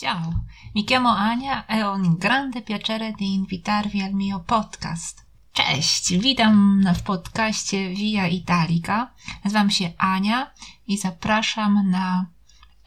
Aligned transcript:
Ciao, 0.00 0.44
mi 0.74 0.84
chiamo 0.84 1.10
Ania 1.10 1.66
e 1.66 1.82
ho 1.82 1.92
un 1.92 2.16
grande 2.16 2.62
piacere 2.62 3.12
di 3.12 3.34
invitarvi 3.34 4.00
al 4.00 4.14
mio 4.14 4.40
podcast. 4.40 5.26
Cześć, 5.52 6.18
witam 6.18 6.84
w 6.94 7.02
podcaście 7.02 7.90
Via 7.90 8.26
Italica. 8.26 9.12
Nazywam 9.44 9.70
się 9.70 9.92
Ania 9.98 10.50
i 10.86 10.98
zapraszam 10.98 11.90
na 11.90 12.26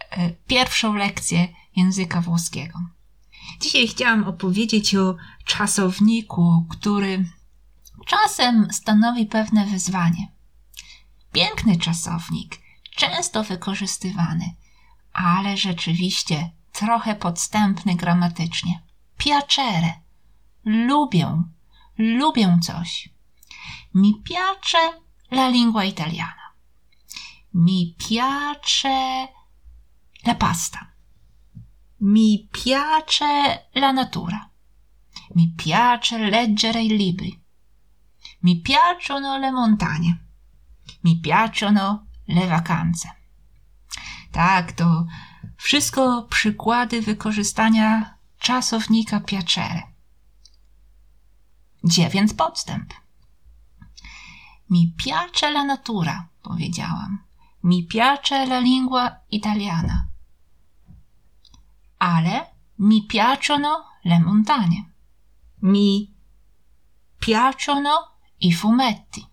e, 0.09 0.29
pierwszą 0.31 0.95
lekcję 0.95 1.47
języka 1.75 2.21
włoskiego. 2.21 2.79
Dzisiaj 3.61 3.87
chciałam 3.87 4.23
opowiedzieć 4.23 4.95
o 4.95 5.15
czasowniku, 5.45 6.65
który 6.69 7.25
czasem 8.05 8.67
stanowi 8.71 9.25
pewne 9.25 9.65
wyzwanie. 9.65 10.27
Piękny 11.31 11.77
czasownik, 11.77 12.61
często 12.95 13.43
wykorzystywany, 13.43 14.55
ale 15.11 15.57
rzeczywiście 15.57 16.51
trochę 16.73 17.15
podstępny 17.15 17.95
gramatycznie. 17.95 18.83
Piacere. 19.17 19.93
Lubię. 20.65 21.43
Lubię 21.97 22.59
coś. 22.61 23.09
Mi 23.93 24.21
piace 24.23 24.77
la 25.31 25.49
lingua 25.49 25.83
italiana. 25.83 26.53
Mi 27.53 27.95
piace 28.07 29.27
la 30.25 30.35
pasta. 30.35 30.93
Mi 31.99 32.49
piace 32.51 33.59
la 33.75 33.93
natura. 33.93 34.49
Mi 35.35 35.53
piace 35.57 36.17
leggere 36.17 36.83
i 36.83 36.97
libri. 36.97 37.43
Mi 38.41 38.55
piacciono 38.55 39.37
le 39.37 39.51
montagne. 39.51 40.25
Mi 41.03 41.19
piacciono 41.19 42.07
le 42.25 42.47
vacanze. 42.47 43.15
Tak, 44.31 44.73
to 44.73 45.05
wszystko 45.57 46.23
przykłady 46.23 47.01
wykorzystania 47.01 48.17
czasownika 48.39 49.19
piacere. 49.19 49.83
Gdzie 51.83 52.09
więc 52.09 52.33
podstęp? 52.33 52.93
Mi 54.69 54.93
piace 55.05 55.47
la 55.47 55.63
natura, 55.63 56.27
powiedziałam. 56.41 57.23
Mi 57.63 57.87
piace 57.87 58.45
la 58.45 58.59
lingua 58.59 59.15
italiana. 59.31 60.07
Ale 61.99 62.45
mi 62.79 63.07
piacciono 63.07 63.85
le 64.05 64.19
montagne. 64.19 64.83
Mi 65.61 66.13
piacciono 67.19 68.07
i 68.39 68.53
fumetti. 68.53 69.25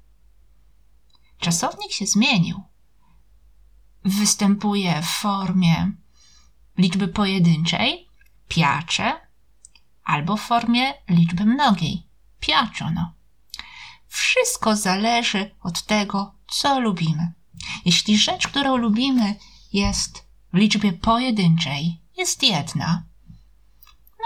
Czasownik 1.39 1.93
się 1.93 2.07
zmienił. 2.07 2.63
Występuje 4.05 5.03
w 5.03 5.07
formie 5.07 5.93
liczby 6.81 7.09
pojedynczej 7.09 8.09
piacze 8.49 9.21
albo 10.05 10.37
w 10.37 10.41
formie 10.41 10.95
liczby 11.09 11.45
mnogiej 11.45 12.07
piacciono. 12.41 13.13
Wszystko 14.09 14.77
zależy 14.77 15.51
od 15.63 15.83
tego, 15.83 16.35
co 16.49 16.81
lubimy. 16.81 17.33
Jeśli 17.85 18.19
rzecz, 18.19 18.49
którą 18.49 18.77
lubimy, 18.77 19.37
jest 19.73 20.27
w 20.53 20.57
liczbie 20.57 20.93
pojedynczej, 20.93 22.01
jest 22.17 22.43
jedna, 22.43 23.05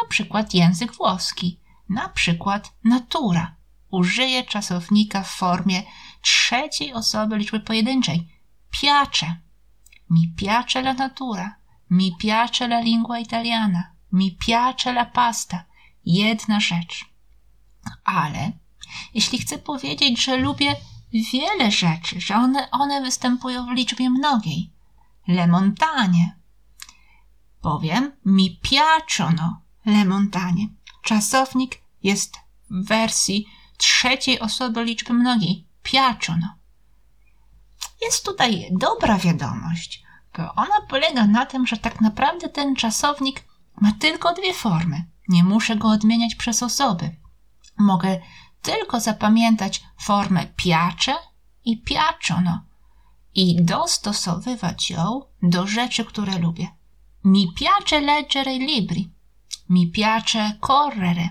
na 0.03 0.09
przykład 0.09 0.55
język 0.55 0.93
włoski, 0.93 1.61
na 1.89 2.09
przykład 2.09 2.73
natura, 2.85 3.57
użyje 3.91 4.45
czasownika 4.45 5.23
w 5.23 5.31
formie 5.31 5.83
trzeciej 6.21 6.93
osoby 6.93 7.39
liczby 7.39 7.61
pojedynczej. 7.61 8.29
Piace. 8.71 9.37
Mi 10.11 10.35
piace 10.37 10.79
la 10.79 10.95
natura. 10.95 11.64
Mi 11.91 12.17
piace 12.17 12.69
la 12.69 12.81
lingua 12.81 13.19
italiana. 13.19 13.91
Mi 14.13 14.33
piace 14.33 14.93
la 14.93 15.05
pasta. 15.05 15.65
Jedna 16.05 16.61
rzecz. 16.61 17.05
Ale 18.05 18.53
jeśli 19.15 19.39
chcę 19.39 19.59
powiedzieć, 19.59 20.25
że 20.25 20.37
lubię 20.37 20.77
wiele 21.13 21.71
rzeczy, 21.71 22.21
że 22.21 22.37
one, 22.37 22.71
one 22.71 23.01
występują 23.01 23.67
w 23.67 23.71
liczbie 23.71 24.11
mnogiej, 24.11 24.71
le 25.29 25.47
montagne, 25.47 26.37
powiem 27.61 28.13
mi 28.25 28.59
piacciono 28.63 29.61
le 29.87 30.05
montagne. 30.05 30.67
Czasownik 31.03 31.81
jest 32.03 32.37
w 32.71 32.87
wersji 32.89 33.47
trzeciej 33.77 34.41
osoby 34.41 34.85
liczby 34.85 35.13
mnogiej. 35.13 35.67
Piacciono. 35.83 36.55
Jest 38.03 38.25
tutaj 38.25 38.69
dobra 38.73 39.19
wiadomość, 39.19 40.04
ona 40.39 40.81
polega 40.89 41.27
na 41.27 41.47
tym, 41.47 41.67
że 41.67 41.77
tak 41.77 42.01
naprawdę 42.01 42.49
ten 42.49 42.77
czasownik 42.77 43.45
ma 43.81 43.93
tylko 43.93 44.35
dwie 44.35 44.55
formy. 44.55 45.05
Nie 45.29 45.45
muszę 45.45 45.77
go 45.77 45.89
odmieniać 45.89 46.35
przez 46.35 46.63
osoby. 46.63 47.17
Mogę 47.79 48.21
tylko 48.63 49.01
zapamiętać 49.01 49.85
formę 49.97 50.47
piacze 50.57 51.15
i 51.65 51.83
piacciono 51.83 52.61
i 53.35 53.65
dostosowywać 53.65 54.91
ją 54.91 55.23
do 55.43 55.67
rzeczy, 55.67 56.05
które 56.05 56.39
lubię. 56.39 56.69
Mi 57.25 57.53
piace 57.53 58.01
leggere 58.01 58.55
i 58.55 58.67
libri. 58.67 59.11
Mi 59.69 59.91
piace 59.91 60.59
correre. 60.61 61.29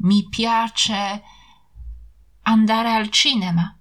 Mi 0.00 0.24
piace 0.30 1.20
andare 2.44 2.92
al 2.92 3.08
cinema. 3.08 3.74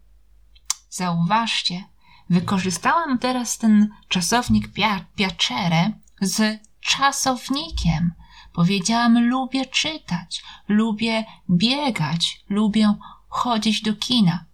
Zauważcie, 0.90 1.84
wykorzystałam 2.30 3.20
teraz 3.20 3.58
ten 3.58 3.90
czasownik 4.08 4.74
pia 4.74 5.06
piacere 5.16 5.92
z 6.22 6.62
czasownikiem. 6.82 8.14
Powiedziałam, 8.54 9.30
lubię 9.30 9.66
czytać, 9.66 10.44
lubię 10.68 11.26
biegać, 11.50 12.44
lubię 12.50 12.94
chodzić 13.30 13.82
do 13.82 13.96
kina. 13.96 14.46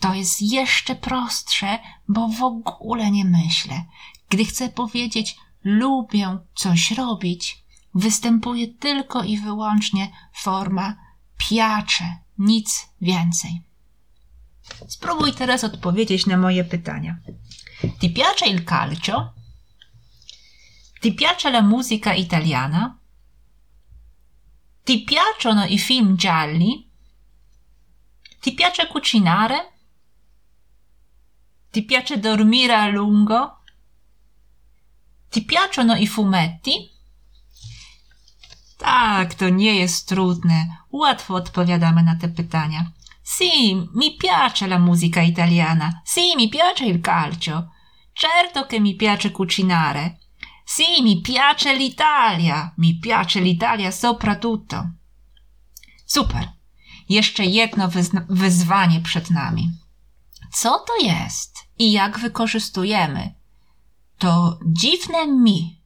To 0.00 0.14
jest 0.14 0.42
jeszcze 0.42 0.94
prostsze, 0.94 1.78
bo 2.08 2.28
w 2.28 2.42
ogóle 2.42 3.10
nie 3.10 3.24
myślę. 3.24 3.84
Gdy 4.28 4.44
chcę 4.44 4.68
powiedzieć, 4.68 5.36
lubię 5.64 6.38
coś 6.54 6.90
robić, 6.90 7.64
występuje 7.94 8.68
tylko 8.68 9.22
i 9.22 9.38
wyłącznie 9.38 10.08
forma 10.34 10.96
piacze, 11.36 12.16
nic 12.38 12.88
więcej. 13.00 13.65
Spróbuj 14.88 15.32
teraz 15.32 15.64
odpowiedzieć 15.64 16.26
na 16.26 16.36
moje 16.36 16.64
pytania. 16.64 17.16
Ti 17.98 18.10
piace 18.10 18.46
il 18.46 18.64
calcio? 18.64 19.32
Ti 21.00 21.12
piace 21.12 21.50
la 21.50 21.62
musica 21.62 22.14
italiana? 22.14 22.98
Ti 24.84 25.04
piacciono 25.04 25.64
i 25.66 25.78
film 25.78 26.16
gialli? 26.16 26.90
Ti 28.40 28.54
piace 28.54 28.86
cucinare? 28.86 29.72
Ti 31.70 31.82
piace 31.82 32.18
dormire 32.18 32.74
a 32.74 32.88
lungo? 32.88 33.58
Ti 35.30 35.42
piacciono 35.44 35.96
i 35.96 36.06
fumetti? 36.06 36.90
Tak, 38.76 39.34
to 39.34 39.48
nie 39.48 39.74
jest 39.74 40.08
trudne. 40.08 40.66
Łatwo 40.90 41.34
odpowiadamy 41.34 42.02
na 42.02 42.16
te 42.16 42.28
pytania. 42.28 42.92
Sì, 43.28 43.74
mi 43.92 44.14
piace 44.14 44.68
la 44.68 44.78
musica 44.78 45.20
italiana. 45.20 46.00
Sì, 46.04 46.36
mi 46.36 46.48
piace 46.48 46.84
il 46.84 47.00
calcio. 47.00 47.72
Certo 48.12 48.66
che 48.66 48.78
mi 48.78 48.94
piace 48.94 49.32
cucinare. 49.32 50.20
Sì, 50.64 51.02
mi 51.02 51.20
piace 51.20 51.74
l'Italia. 51.74 52.72
Mi 52.76 52.98
piace 52.98 53.40
l'Italia 53.40 53.90
soprattutto. 53.90 54.92
Super. 56.04 56.52
Jeszcze 57.08 57.44
jedno 57.44 57.88
wyzwanie 58.28 59.00
przed 59.00 59.30
nami. 59.30 59.70
Co 60.52 60.84
to 60.86 61.04
jest 61.04 61.58
i 61.78 61.92
jak 61.92 62.18
wykorzystujemy? 62.18 63.34
To 64.18 64.58
dziwne 64.64 65.26
mi. 65.26 65.82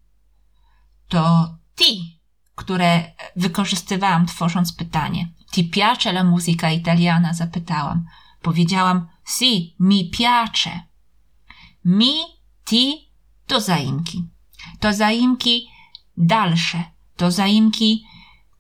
To 1.08 1.56
ti 1.75 2.20
które 2.60 3.12
wykorzystywałam 3.37 4.26
tworząc 4.26 4.72
pytanie. 4.72 5.28
Ti 5.50 5.64
piace 5.64 6.12
la 6.12 6.25
musica 6.25 6.70
italiana? 6.70 7.35
Zapytałam. 7.35 8.05
Powiedziałam 8.43 9.08
si, 9.25 9.75
mi 9.81 10.11
piace. 10.11 10.81
Mi, 11.85 12.14
ti 12.64 13.08
to 13.47 13.61
zaimki. 13.61 14.25
To 14.81 14.93
zaimki 14.93 15.69
dalsze. 16.17 16.85
To 17.17 17.31
zaimki, 17.31 18.05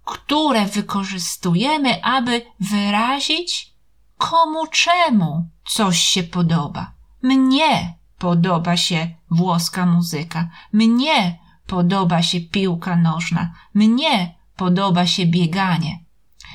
które 0.04 0.66
wykorzystujemy, 0.66 2.04
aby 2.04 2.42
wyrazić 2.60 3.72
komu 4.18 4.66
czemu 4.66 5.48
coś 5.64 5.98
się 5.98 6.22
podoba. 6.22 6.92
Mnie 7.22 7.94
podoba 8.18 8.76
się 8.76 9.14
włoska 9.30 9.86
muzyka. 9.86 10.48
Mnie 10.72 11.38
podoba 11.66 12.22
się 12.22 12.40
piłka 12.40 12.96
nożna, 12.96 13.52
mnie 13.74 14.34
podoba 14.56 15.06
się 15.06 15.26
bieganie. 15.26 15.98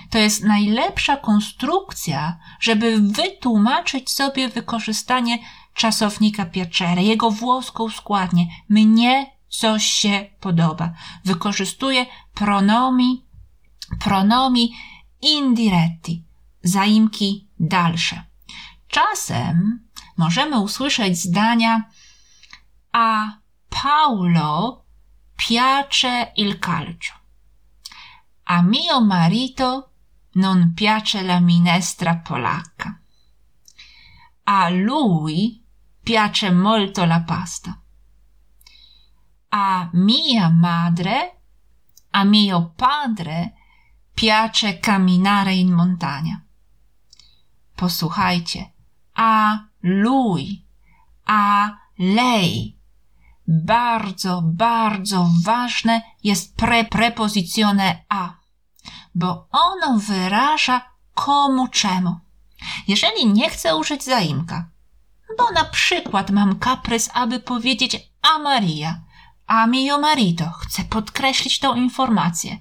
To 0.10 0.18
jest 0.18 0.44
najlepsza 0.44 1.18
konstrukcja, 1.18 2.38
żeby 2.60 3.00
wytłumaczyć 3.00 4.12
sobie 4.12 4.50
wykorzystanie 4.50 5.40
czasownika 5.74 6.46
piacere, 6.46 7.04
jego 7.04 7.32
włoską 7.32 7.90
składnię. 7.90 8.48
Mnie 8.70 9.32
coś 9.50 9.84
się 9.86 10.26
podoba. 10.40 10.94
Wykorzystuje 11.26 12.06
pronomi, 12.34 13.26
pronomi 14.00 14.74
indiretti, 15.22 16.24
zaimki 16.64 17.48
dalsze. 17.60 18.24
Czasem 18.88 19.86
możemy 20.18 20.60
usłyszeć 20.60 21.18
zdania 21.18 21.90
a 22.92 23.40
Paulo 23.70 24.86
piace 25.38 26.32
il 26.36 26.60
calcio. 26.60 27.14
A 28.46 28.62
mio 28.62 29.02
marito 29.02 29.90
non 30.36 30.74
piace 30.74 31.22
la 31.22 31.40
minestra 31.40 32.18
polacca. 32.18 33.00
A 34.44 34.70
lui 34.70 35.64
piace 36.04 36.52
molto 36.52 37.06
la 37.06 37.22
pasta. 37.22 37.80
A 39.50 39.90
mia 39.94 40.50
madre, 40.50 41.42
a 42.12 42.24
mio 42.24 42.74
padre 42.76 43.54
piace 44.14 44.80
camminare 44.80 45.54
in 45.54 45.72
montagna. 45.72 46.44
Posłuchajcie. 47.76 48.74
A 49.14 49.68
lui, 49.80 50.66
a 51.24 51.78
lei. 51.98 52.76
Bardzo, 53.48 54.42
bardzo 54.42 55.30
ważne 55.44 56.02
jest 56.24 56.56
pre 56.56 56.86
prepozycjone 56.86 58.06
a, 58.10 58.45
bo 59.16 59.48
ono 59.52 60.00
wyraża 60.00 60.82
komu 61.14 61.68
czemu. 61.68 62.20
Jeżeli 62.88 63.28
nie 63.28 63.50
chcę 63.50 63.76
użyć 63.76 64.04
zaimka, 64.04 64.70
bo 65.38 65.52
na 65.52 65.66
przykład 65.66 66.30
mam 66.32 66.60
kaprys, 66.60 67.10
aby 67.14 67.40
powiedzieć 67.40 68.12
a 68.22 68.40
Maria, 68.40 69.02
a 69.48 69.68
mio 69.68 69.98
marito, 70.00 70.50
chcę 70.50 70.84
podkreślić 70.84 71.60
tą 71.60 71.76
informację. 71.76 72.58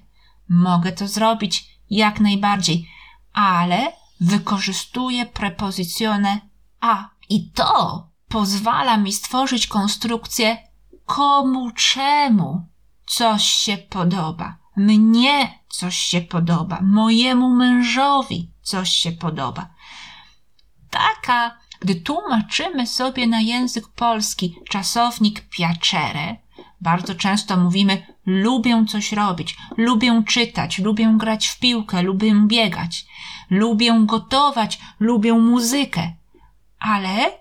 Mogę 0.49 0.91
to 0.91 1.07
zrobić 1.07 1.79
jak 1.89 2.19
najbardziej, 2.19 2.89
ale 3.33 3.93
wykorzystuję 4.21 5.25
prepozycjonę 5.25 6.39
a. 6.79 7.09
I 7.29 7.51
to 7.51 8.07
pozwala 8.27 8.97
mi 8.97 9.13
stworzyć 9.13 9.67
konstrukcję 9.67 10.57
komu 11.05 11.71
czemu 11.71 12.67
coś 13.05 13.43
się 13.43 13.77
podoba. 13.77 14.57
Mnie 14.77 15.59
coś 15.69 15.95
się 15.97 16.21
podoba, 16.21 16.79
mojemu 16.81 17.49
mężowi 17.49 18.51
coś 18.61 18.89
się 18.89 19.11
podoba. 19.11 19.69
Taka, 20.89 21.57
gdy 21.79 21.95
tłumaczymy 21.95 22.87
sobie 22.87 23.27
na 23.27 23.41
język 23.41 23.87
polski 23.87 24.55
czasownik 24.69 25.49
piacere, 25.49 26.37
bardzo 26.81 27.15
często 27.15 27.57
mówimy 27.57 28.15
lubię 28.25 28.85
coś 28.89 29.11
robić, 29.11 29.57
lubię 29.77 30.23
czytać, 30.27 30.79
lubię 30.79 31.15
grać 31.17 31.47
w 31.47 31.59
piłkę, 31.59 32.01
lubię 32.01 32.35
biegać, 32.47 33.05
lubię 33.49 33.95
gotować, 33.99 34.79
lubię 34.99 35.33
muzykę. 35.33 36.13
Ale 36.79 37.31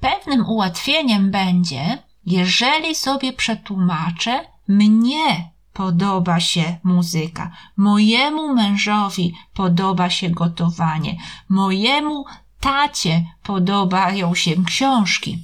pewnym 0.00 0.46
ułatwieniem 0.46 1.30
będzie, 1.30 1.98
jeżeli 2.26 2.94
sobie 2.94 3.32
przetłumaczę 3.32 4.44
mnie 4.68 5.49
podoba 5.72 6.40
się 6.40 6.78
muzyka, 6.84 7.50
mojemu 7.76 8.54
mężowi 8.54 9.34
podoba 9.54 10.10
się 10.10 10.30
gotowanie, 10.30 11.16
mojemu 11.48 12.24
tacie 12.60 13.24
podobają 13.42 14.34
się 14.34 14.64
książki. 14.64 15.38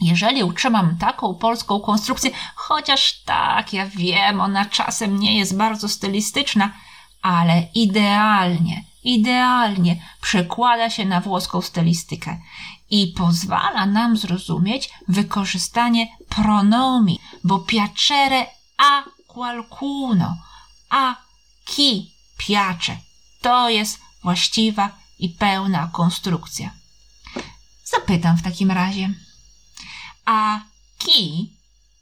Jeżeli 0.00 0.44
utrzymam 0.44 0.96
taką 0.98 1.34
polską 1.34 1.80
konstrukcję, 1.80 2.30
chociaż 2.54 3.22
tak, 3.22 3.72
ja 3.72 3.86
wiem, 3.86 4.40
ona 4.40 4.64
czasem 4.64 5.18
nie 5.18 5.38
jest 5.38 5.56
bardzo 5.56 5.88
stylistyczna, 5.88 6.70
ale 7.22 7.62
idealnie, 7.74 8.84
idealnie 9.04 10.02
przekłada 10.20 10.90
się 10.90 11.04
na 11.04 11.20
włoską 11.20 11.62
stylistykę 11.62 12.38
i 12.90 13.06
pozwala 13.16 13.86
nam 13.86 14.16
zrozumieć 14.16 14.90
wykorzystanie 15.08 16.08
pronomi, 16.28 17.18
bo 17.44 17.58
piacere 17.58 18.46
a 18.78 19.02
qualcuno, 19.38 20.36
a 20.88 21.16
chi 21.64 22.12
piace. 22.36 22.98
To 23.40 23.68
jest 23.68 23.98
właściwa 24.22 24.90
i 25.18 25.28
pełna 25.28 25.90
konstrukcja. 25.92 26.70
Zapytam 27.84 28.36
w 28.36 28.42
takim 28.42 28.70
razie, 28.70 29.14
a 30.24 30.60
chi 30.98 31.52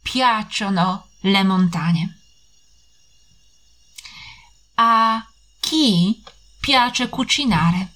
piacciono 0.02 1.06
le 1.22 1.44
montagne? 1.44 2.14
A 4.76 5.22
chi 5.60 6.22
piace 6.60 7.08
cucinare? 7.08 7.88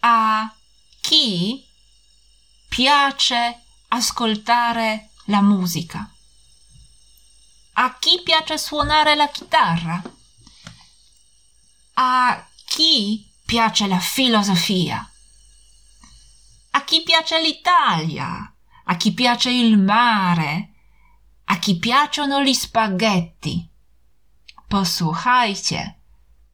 A 0.00 0.50
chi 1.00 1.64
piace 2.68 3.60
ascoltare 3.88 5.10
la 5.26 5.42
musica? 5.42 6.15
A 7.78 7.98
chi 7.98 8.22
piace 8.24 8.56
suonare 8.56 9.14
la 9.14 9.28
chitarra? 9.28 10.02
A 11.92 12.46
chi 12.64 13.30
piace 13.44 13.86
la 13.86 13.98
filosofia? 13.98 15.06
A 16.70 16.84
chi 16.84 17.02
piace 17.02 17.38
l'Italia? 17.38 18.50
A 18.84 18.96
chi 18.96 19.12
piace 19.12 19.50
il 19.50 19.76
mare? 19.76 20.72
A 21.44 21.58
chi 21.58 21.78
piacciono 21.78 22.42
gli 22.42 22.54
spaghetti? 22.54 23.68
Posłuchajcie. 24.66 26.00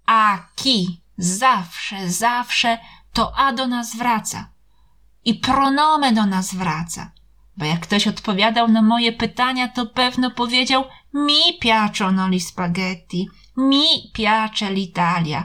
A 0.07 0.51
chi 0.55 1.01
zawsze, 1.15 2.09
zawsze 2.09 2.81
to 3.13 3.31
a 3.31 3.53
do 3.53 3.67
nas 3.67 3.95
wraca. 3.95 4.53
I 5.23 5.39
pronomen 5.39 6.15
do 6.15 6.25
nas 6.25 6.53
wraca. 6.53 7.13
Bo 7.57 7.65
jak 7.65 7.81
ktoś 7.81 8.09
odpowiadał 8.09 8.69
na 8.69 8.83
moje 8.83 9.13
pytania, 9.13 9.69
to 9.69 9.87
pewno 9.87 10.31
powiedział 10.31 10.85
mi 11.15 11.59
piacciono 11.61 12.29
gli 12.29 12.41
spaghetti, 12.41 13.29
mi 13.57 14.11
piace 14.13 14.71
l'Italia. 14.71 15.45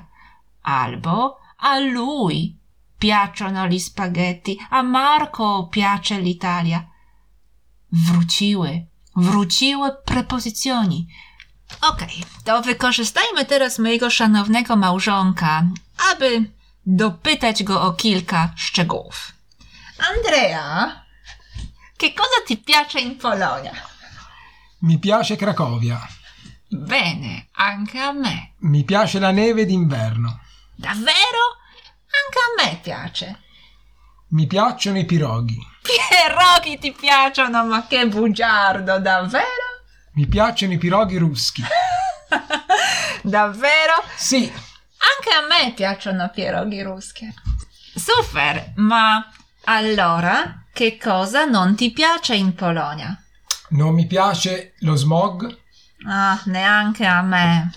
Albo 0.64 1.38
a 1.58 1.80
lui 1.80 2.56
piacciono 3.00 3.68
gli 3.68 3.80
spaghetti, 3.80 4.58
a 4.70 4.82
Marco 4.82 5.70
piace 5.72 6.22
l'Italia. 6.22 6.84
Wróciły, 7.92 8.86
wróciły 9.16 9.92
prepozycjoni. 10.06 11.08
Okej, 11.82 12.08
okay, 12.08 12.44
to 12.44 12.62
wykorzystajmy 12.62 13.46
teraz 13.46 13.80
mojego 13.80 14.10
szanownego 14.10 14.76
małżonka, 14.76 15.64
aby 16.14 16.52
dopytać 16.86 17.64
go 17.64 17.82
o 17.82 17.92
kilka 17.92 18.54
szczegółów. 18.56 19.32
Andrea, 20.10 20.92
che 21.98 22.14
cosa 22.14 22.44
ti 22.46 22.58
piace 22.58 23.00
in 23.00 23.18
Polonia? 23.18 23.74
Mi 24.82 25.00
piace 25.00 25.36
Cracovia. 25.36 26.00
Bene, 26.70 27.48
anche 27.54 28.00
a 28.00 28.12
me. 28.12 28.54
Mi 28.60 28.84
piace 28.84 29.18
la 29.18 29.32
neve 29.32 29.66
d'inverno. 29.66 30.42
Davvero? 30.76 31.58
Anche 32.06 32.40
a 32.40 32.70
me 32.70 32.80
piace. 32.84 33.40
Mi 34.30 34.46
piacciono 34.46 35.00
i 35.00 35.06
piroghi. 35.06 35.58
Piroghi 35.82 36.78
ti 36.78 36.92
piacciono, 36.92 37.66
ma 37.66 37.88
che 37.88 38.08
bugiardo, 38.08 39.00
davvero? 39.00 39.46
Mi 40.14 40.28
piacciono 40.28 40.74
i 40.74 40.78
piroghi 40.78 41.18
ruschi. 41.18 41.64
davvero? 43.24 44.04
Sì. 44.16 44.44
Anche 44.44 45.30
a 45.34 45.48
me 45.48 45.74
piacciono 45.74 46.30
piroghi 46.30 46.82
ruschi. 46.84 47.34
Super, 47.96 48.74
ma 48.76 49.32
allora 49.64 50.67
che 50.78 51.00
cosa 51.00 51.46
non 51.46 51.76
ti 51.76 51.90
piace 51.90 52.36
in 52.36 52.54
Polonia? 52.54 53.20
Non 53.70 53.96
mi 53.96 54.06
piace 54.06 54.76
lo 54.82 54.96
smog. 54.96 55.58
Ah, 56.06 56.40
neanche 56.46 57.04
a 57.04 57.24
me. 57.24 57.72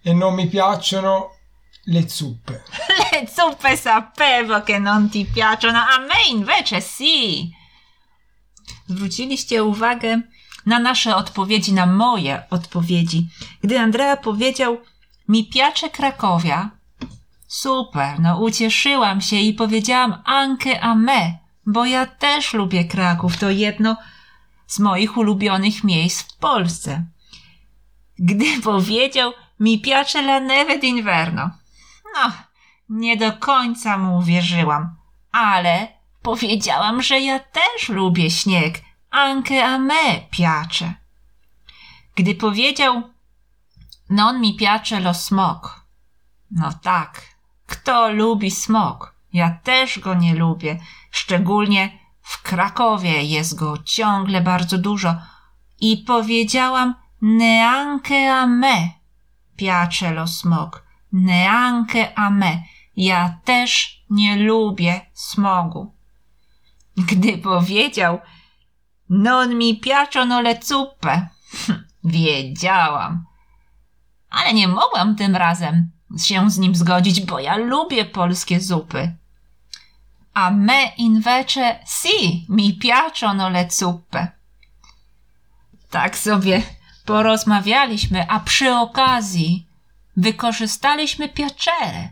E 0.00 0.12
non 0.14 0.34
mi 0.34 0.46
piacciono 0.46 1.34
le 1.86 2.08
zuppe. 2.08 2.62
Le 3.10 3.26
zuppe 3.26 3.74
sapevo 3.74 4.62
che 4.62 4.78
non 4.78 5.08
ti 5.08 5.24
piacciono, 5.24 5.78
a 5.78 5.98
me 5.98 6.28
invece 6.30 6.80
sì. 6.80 7.50
Zwróciliście 8.86 9.64
uwagę 9.64 10.22
na 10.66 10.78
nasze 10.78 11.16
odpowiedzi, 11.16 11.72
na 11.72 11.86
moje 11.86 12.44
odpowiedzi. 12.50 13.28
Gdy 13.62 13.78
Andrea 13.78 14.16
powiedział, 14.16 14.78
mi 15.28 15.44
piacze 15.44 15.90
Krakowia, 15.90 16.70
super, 17.48 18.20
no 18.20 18.38
ucieszyłam 18.38 19.20
się 19.20 19.36
i 19.36 19.54
powiedziałam 19.54 20.22
anke 20.24 20.80
a 20.80 20.94
me, 20.94 21.40
bo 21.72 21.86
ja 21.86 22.06
też 22.06 22.52
lubię 22.52 22.84
Kraków, 22.84 23.36
to 23.36 23.50
jedno 23.50 23.96
z 24.66 24.78
moich 24.78 25.16
ulubionych 25.16 25.84
miejsc 25.84 26.22
w 26.22 26.36
Polsce. 26.36 27.04
Gdy 28.18 28.60
powiedział, 28.70 29.32
mi 29.60 29.80
piace 29.80 30.18
la 30.18 30.40
neve 30.40 30.78
d'inverno, 30.78 31.50
no, 32.14 32.32
nie 32.88 33.16
do 33.16 33.32
końca 33.32 33.98
mu 33.98 34.18
uwierzyłam, 34.18 34.96
ale 35.32 35.88
powiedziałam, 36.22 37.02
że 37.02 37.20
ja 37.20 37.38
też 37.38 37.88
lubię 37.88 38.30
śnieg, 38.30 38.80
anche 39.10 39.64
a 39.64 39.78
me 39.78 40.20
piace. 40.30 40.94
Gdy 42.14 42.34
powiedział 42.34 43.02
non 44.10 44.40
mi 44.40 44.56
piace 44.56 45.00
lo 45.00 45.14
smok. 45.14 45.84
No 46.50 46.72
tak, 46.82 47.22
kto 47.66 48.12
lubi 48.12 48.50
smok? 48.50 49.14
Ja 49.32 49.50
też 49.50 49.98
go 49.98 50.14
nie 50.14 50.34
lubię, 50.34 50.80
szczególnie 51.10 51.98
w 52.22 52.42
Krakowie 52.42 53.22
jest 53.22 53.54
go 53.54 53.78
ciągle 53.84 54.40
bardzo 54.40 54.78
dużo. 54.78 55.14
I 55.80 55.96
powiedziałam 55.96 56.94
neanche 57.22 58.34
a 58.34 58.46
me 58.46 59.00
piace 59.56 60.10
lo 60.10 60.26
smok. 60.26 60.84
Neanche 61.12 62.14
a 62.14 62.30
me. 62.30 62.62
Ja 62.96 63.38
też 63.44 64.02
nie 64.10 64.36
lubię 64.36 65.00
smogu. 65.12 65.94
Gdy 66.96 67.38
powiedział 67.38 68.18
non 69.08 69.58
mi 69.58 69.80
piacciono 69.80 70.40
le 70.40 70.60
zuppe, 70.62 71.28
wiedziałam. 72.04 73.24
Ale 74.30 74.54
nie 74.54 74.68
mogłam 74.68 75.16
tym 75.16 75.36
razem 75.36 75.90
się 76.18 76.50
z 76.50 76.58
nim 76.58 76.74
zgodzić, 76.74 77.20
bo 77.20 77.40
ja 77.40 77.56
lubię 77.56 78.04
polskie 78.04 78.60
zupy. 78.60 79.16
A 80.34 80.50
me 80.50 80.92
invece 80.96 81.80
si 81.86 82.46
mi 82.48 82.72
piacciono 82.72 83.48
le 83.48 83.70
zuppe. 83.70 84.28
Tak 85.90 86.18
sobie 86.18 86.62
porozmawialiśmy, 87.04 88.28
a 88.28 88.40
przy 88.40 88.74
okazji 88.74 89.66
wykorzystaliśmy 90.16 91.28
piacerę, 91.28 92.08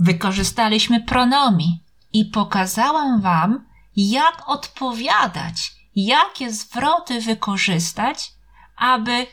wykorzystaliśmy 0.00 1.00
pronomi 1.00 1.82
i 2.12 2.24
pokazałam 2.24 3.20
wam, 3.20 3.66
jak 3.96 4.48
odpowiadać, 4.48 5.72
jakie 5.96 6.52
zwroty 6.52 7.20
wykorzystać, 7.20 8.32
aby 8.76 9.26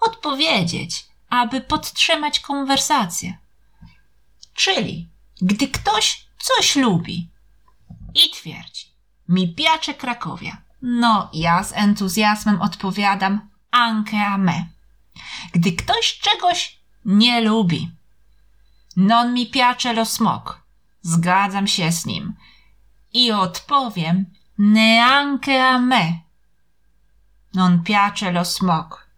odpowiedzieć, 0.00 1.06
aby 1.28 1.60
podtrzymać 1.60 2.40
konwersację. 2.40 3.38
Czyli, 4.54 5.08
gdy 5.42 5.68
ktoś 5.68 6.27
coś 6.38 6.76
lubi. 6.76 7.28
I 8.14 8.30
twierdzi, 8.30 8.86
mi 9.28 9.54
piacze 9.54 9.94
Krakowia, 9.94 10.56
no 10.82 11.30
ja 11.32 11.64
z 11.64 11.72
entuzjazmem 11.72 12.62
odpowiadam 12.62 13.40
anche 13.70 14.26
a 14.26 14.38
me. 14.38 14.66
Gdy 15.52 15.72
ktoś 15.72 16.18
czegoś 16.18 16.78
nie 17.04 17.40
lubi, 17.40 17.90
non 18.96 19.32
mi 19.32 19.46
piace 19.46 19.92
lo 19.92 20.04
smok, 20.04 20.62
zgadzam 21.02 21.66
się 21.66 21.92
z 21.92 22.06
nim. 22.06 22.34
I 23.12 23.32
odpowiem 23.32 24.26
neanche 24.58 25.68
a 25.68 25.78
me, 25.78 26.18
non 27.54 27.82
piace 27.82 28.32
lo 28.32 28.44
smok. 28.44 29.08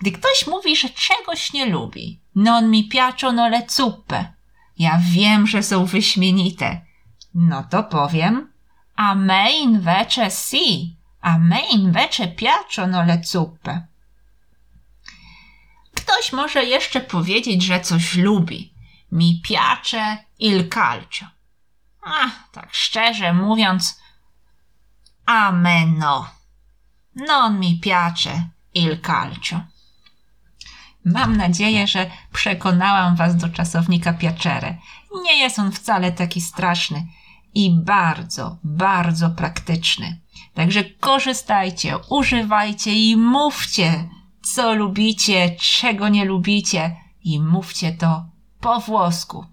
Gdy 0.00 0.12
ktoś 0.12 0.46
mówi, 0.46 0.76
że 0.76 0.90
czegoś 0.90 1.52
nie 1.52 1.66
lubi, 1.66 2.20
non 2.34 2.70
mi 2.70 2.88
piacciono 2.88 3.48
le 3.48 3.62
zuppe, 3.68 4.35
ja 4.78 5.00
wiem, 5.02 5.46
że 5.46 5.62
są 5.62 5.84
wyśmienite, 5.84 6.80
no 7.34 7.64
to 7.64 7.82
powiem 7.82 8.56
a 8.96 9.14
me 9.14 9.52
invece 9.52 10.30
si, 10.30 10.96
a 11.20 11.38
me 11.38 11.60
invece 11.60 12.28
piacciono 12.28 13.02
le 13.02 13.22
zuppe. 13.24 13.86
Ktoś 15.94 16.32
może 16.32 16.64
jeszcze 16.64 17.00
powiedzieć, 17.00 17.62
że 17.62 17.80
coś 17.80 18.14
lubi. 18.14 18.72
Mi 19.12 19.40
piace 19.44 20.24
il 20.38 20.68
calcio. 20.68 21.26
A, 22.02 22.30
tak 22.52 22.74
szczerze 22.74 23.32
mówiąc, 23.32 24.00
a 25.26 25.52
me 25.52 25.86
no. 25.86 26.28
Non 27.14 27.58
mi 27.58 27.80
piace 27.80 28.50
il 28.74 29.00
calcio. 29.00 29.60
Mam 31.06 31.36
nadzieję, 31.36 31.86
że 31.86 32.10
przekonałam 32.32 33.16
Was 33.16 33.36
do 33.36 33.48
czasownika 33.48 34.12
piacere. 34.12 34.78
Nie 35.24 35.38
jest 35.38 35.58
on 35.58 35.72
wcale 35.72 36.12
taki 36.12 36.40
straszny 36.40 37.06
i 37.54 37.70
bardzo, 37.70 38.56
bardzo 38.64 39.30
praktyczny. 39.30 40.20
Także 40.54 40.84
korzystajcie, 40.84 41.98
używajcie 42.10 42.92
i 42.92 43.16
mówcie, 43.16 44.08
co 44.42 44.74
lubicie, 44.74 45.56
czego 45.60 46.08
nie 46.08 46.24
lubicie 46.24 46.96
i 47.24 47.40
mówcie 47.40 47.92
to 47.92 48.24
po 48.60 48.80
włosku. 48.80 49.44